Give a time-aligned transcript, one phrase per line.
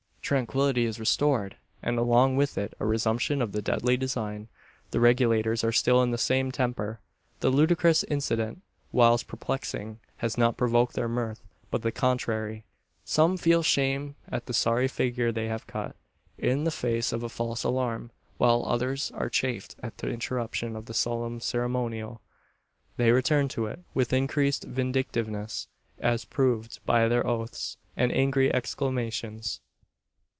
[0.23, 4.47] Tranquillity is restored, and along with it a resumption of the deadly design.
[4.91, 7.01] The Regulators are still in the same temper.
[7.41, 8.61] The ludicrous incident,
[8.93, 12.63] whilst perplexing, has not provoked their mirth; but the contrary.
[13.03, 15.97] Some feel shame at the sorry figure they have cut,
[16.37, 20.85] in the face of a false alarm; while others are chafed at the interruption of
[20.85, 22.21] the solemn ceremonial.
[22.95, 25.67] They return to it with increased vindictiveness
[25.99, 29.59] as proved by their oaths, and angry exclamations.